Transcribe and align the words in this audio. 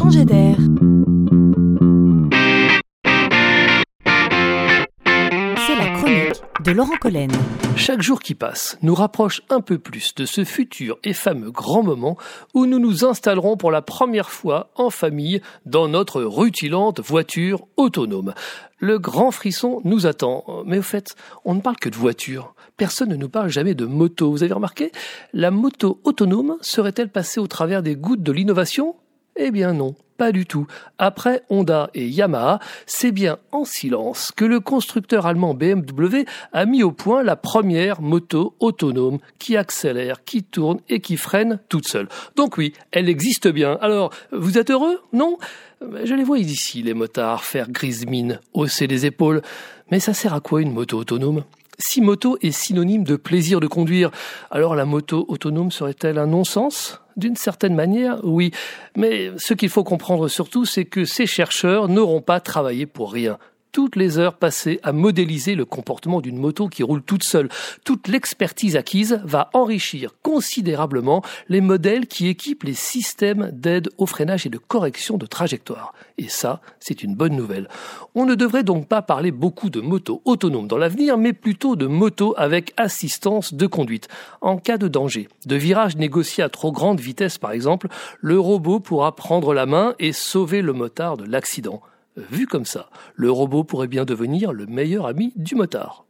changer 0.00 0.24
d'air. 0.24 0.56
C'est 5.66 5.76
la 5.76 5.90
chronique 5.94 6.42
de 6.64 6.72
Laurent 6.72 6.96
Collen. 6.98 7.30
Chaque 7.76 8.00
jour 8.00 8.20
qui 8.20 8.34
passe 8.34 8.78
nous 8.80 8.94
rapproche 8.94 9.42
un 9.50 9.60
peu 9.60 9.78
plus 9.78 10.14
de 10.14 10.24
ce 10.24 10.44
futur 10.44 10.98
et 11.04 11.12
fameux 11.12 11.50
grand 11.50 11.82
moment 11.82 12.16
où 12.54 12.64
nous 12.64 12.78
nous 12.78 13.04
installerons 13.04 13.58
pour 13.58 13.70
la 13.70 13.82
première 13.82 14.30
fois 14.30 14.70
en 14.76 14.88
famille 14.88 15.42
dans 15.66 15.86
notre 15.86 16.22
rutilante 16.22 17.00
voiture 17.00 17.66
autonome. 17.76 18.32
Le 18.78 18.98
grand 18.98 19.30
frisson 19.30 19.82
nous 19.84 20.06
attend. 20.06 20.44
Mais 20.64 20.78
au 20.78 20.82
fait, 20.82 21.14
on 21.44 21.54
ne 21.54 21.60
parle 21.60 21.76
que 21.76 21.90
de 21.90 21.96
voiture. 21.96 22.54
Personne 22.78 23.10
ne 23.10 23.16
nous 23.16 23.28
parle 23.28 23.50
jamais 23.50 23.74
de 23.74 23.84
moto. 23.84 24.30
Vous 24.30 24.42
avez 24.42 24.54
remarqué? 24.54 24.92
La 25.34 25.50
moto 25.50 26.00
autonome 26.04 26.56
serait-elle 26.62 27.10
passée 27.10 27.38
au 27.40 27.46
travers 27.46 27.82
des 27.82 27.96
gouttes 27.96 28.22
de 28.22 28.32
l'innovation? 28.32 28.94
Eh 29.42 29.50
bien 29.50 29.72
non. 29.72 29.94
Pas 30.18 30.32
du 30.32 30.44
tout. 30.44 30.66
Après 30.98 31.44
Honda 31.48 31.88
et 31.94 32.06
Yamaha, 32.06 32.58
c'est 32.84 33.10
bien 33.10 33.38
en 33.52 33.64
silence 33.64 34.32
que 34.36 34.44
le 34.44 34.60
constructeur 34.60 35.24
allemand 35.24 35.54
BMW 35.54 36.26
a 36.52 36.66
mis 36.66 36.82
au 36.82 36.92
point 36.92 37.22
la 37.22 37.36
première 37.36 38.02
moto 38.02 38.54
autonome 38.60 39.18
qui 39.38 39.56
accélère, 39.56 40.22
qui 40.24 40.42
tourne 40.42 40.80
et 40.90 41.00
qui 41.00 41.16
freine 41.16 41.58
toute 41.70 41.88
seule. 41.88 42.06
Donc 42.36 42.58
oui, 42.58 42.74
elle 42.92 43.08
existe 43.08 43.48
bien. 43.48 43.78
Alors, 43.80 44.12
vous 44.30 44.58
êtes 44.58 44.70
heureux? 44.70 45.00
Non? 45.14 45.38
Je 45.80 46.12
les 46.12 46.24
vois 46.24 46.38
ici, 46.38 46.82
les 46.82 46.92
motards, 46.92 47.42
faire 47.42 47.70
grise 47.70 48.04
mine, 48.04 48.40
hausser 48.52 48.86
les 48.86 49.06
épaules. 49.06 49.40
Mais 49.90 50.00
ça 50.00 50.12
sert 50.12 50.34
à 50.34 50.40
quoi 50.40 50.60
une 50.60 50.74
moto 50.74 50.98
autonome? 50.98 51.44
Si 51.80 52.00
moto 52.00 52.36
est 52.40 52.52
synonyme 52.52 53.04
de 53.04 53.16
plaisir 53.16 53.60
de 53.60 53.66
conduire, 53.66 54.10
alors 54.50 54.74
la 54.74 54.84
moto 54.84 55.24
autonome 55.28 55.70
serait-elle 55.70 56.18
un 56.18 56.26
non-sens? 56.26 57.00
D'une 57.16 57.36
certaine 57.36 57.74
manière, 57.74 58.20
oui. 58.22 58.52
Mais 58.96 59.32
ce 59.36 59.54
qu'il 59.54 59.68
faut 59.68 59.84
comprendre 59.84 60.28
surtout, 60.28 60.64
c'est 60.64 60.84
que 60.84 61.04
ces 61.04 61.26
chercheurs 61.26 61.88
n'auront 61.88 62.22
pas 62.22 62.40
travaillé 62.40 62.86
pour 62.86 63.12
rien 63.12 63.38
toutes 63.72 63.96
les 63.96 64.18
heures 64.18 64.34
passées 64.34 64.80
à 64.82 64.92
modéliser 64.92 65.54
le 65.54 65.64
comportement 65.64 66.20
d'une 66.20 66.38
moto 66.38 66.68
qui 66.68 66.82
roule 66.82 67.02
toute 67.02 67.24
seule. 67.24 67.48
Toute 67.84 68.08
l'expertise 68.08 68.76
acquise 68.76 69.20
va 69.24 69.50
enrichir 69.52 70.14
considérablement 70.22 71.22
les 71.48 71.60
modèles 71.60 72.06
qui 72.06 72.28
équipent 72.28 72.64
les 72.64 72.74
systèmes 72.74 73.50
d'aide 73.52 73.88
au 73.98 74.06
freinage 74.06 74.46
et 74.46 74.50
de 74.50 74.58
correction 74.58 75.18
de 75.18 75.26
trajectoire. 75.26 75.94
Et 76.18 76.28
ça, 76.28 76.60
c'est 76.80 77.02
une 77.02 77.14
bonne 77.14 77.34
nouvelle. 77.34 77.68
On 78.14 78.26
ne 78.26 78.34
devrait 78.34 78.64
donc 78.64 78.88
pas 78.88 79.02
parler 79.02 79.30
beaucoup 79.30 79.70
de 79.70 79.80
motos 79.80 80.20
autonomes 80.24 80.68
dans 80.68 80.78
l'avenir, 80.78 81.16
mais 81.16 81.32
plutôt 81.32 81.76
de 81.76 81.86
motos 81.86 82.34
avec 82.36 82.72
assistance 82.76 83.54
de 83.54 83.66
conduite. 83.66 84.08
En 84.40 84.58
cas 84.58 84.78
de 84.78 84.88
danger, 84.88 85.28
de 85.46 85.56
virage 85.56 85.96
négocié 85.96 86.44
à 86.44 86.48
trop 86.48 86.72
grande 86.72 87.00
vitesse 87.00 87.38
par 87.38 87.52
exemple, 87.52 87.88
le 88.20 88.38
robot 88.38 88.80
pourra 88.80 89.14
prendre 89.14 89.54
la 89.54 89.66
main 89.66 89.94
et 89.98 90.12
sauver 90.12 90.62
le 90.62 90.72
motard 90.72 91.16
de 91.16 91.24
l'accident. 91.24 91.82
Vu 92.16 92.46
comme 92.46 92.64
ça, 92.64 92.90
le 93.14 93.30
robot 93.30 93.64
pourrait 93.64 93.86
bien 93.86 94.04
devenir 94.04 94.52
le 94.52 94.66
meilleur 94.66 95.06
ami 95.06 95.32
du 95.36 95.54
motard. 95.54 96.04